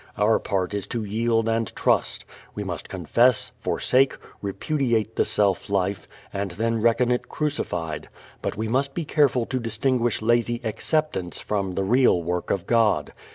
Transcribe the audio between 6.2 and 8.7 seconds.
and then reckon it crucified. But we